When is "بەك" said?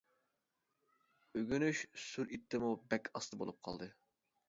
2.93-3.15